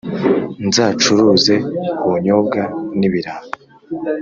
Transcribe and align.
nzacuruze 0.67 1.55
ubunyobwa 2.05 2.61
n’ibiraha 2.99 3.43